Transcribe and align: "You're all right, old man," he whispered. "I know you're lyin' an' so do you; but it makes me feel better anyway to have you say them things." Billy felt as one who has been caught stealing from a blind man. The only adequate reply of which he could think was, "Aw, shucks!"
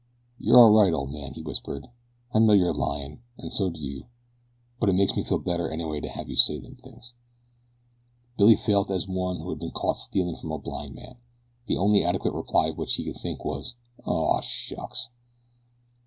"You're 0.39 0.57
all 0.57 0.71
right, 0.71 0.91
old 0.91 1.11
man," 1.11 1.33
he 1.35 1.43
whispered. 1.43 1.87
"I 2.33 2.39
know 2.39 2.53
you're 2.53 2.73
lyin' 2.73 3.19
an' 3.37 3.51
so 3.51 3.69
do 3.69 3.79
you; 3.79 4.05
but 4.79 4.89
it 4.89 4.95
makes 4.95 5.15
me 5.15 5.21
feel 5.23 5.37
better 5.37 5.69
anyway 5.69 6.01
to 6.01 6.07
have 6.09 6.27
you 6.27 6.35
say 6.37 6.57
them 6.57 6.75
things." 6.75 7.13
Billy 8.35 8.55
felt 8.55 8.89
as 8.89 9.07
one 9.07 9.37
who 9.41 9.49
has 9.51 9.59
been 9.59 9.69
caught 9.69 9.97
stealing 9.99 10.37
from 10.37 10.51
a 10.53 10.57
blind 10.57 10.95
man. 10.95 11.17
The 11.67 11.77
only 11.77 12.03
adequate 12.03 12.33
reply 12.33 12.69
of 12.69 12.79
which 12.79 12.95
he 12.95 13.03
could 13.05 13.17
think 13.17 13.45
was, 13.45 13.75
"Aw, 14.03 14.41
shucks!" 14.41 15.09